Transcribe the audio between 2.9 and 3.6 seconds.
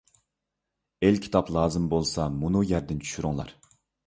چۈشۈرۈڭلار.